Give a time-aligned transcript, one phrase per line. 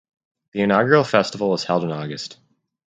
[0.53, 2.37] The inaugural festival was held in August.